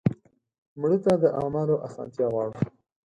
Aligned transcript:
مړه 0.79 0.97
ته 1.03 1.13
د 1.23 1.25
اعمالو 1.39 1.75
اسانتیا 1.87 2.27
غواړو 2.33 2.53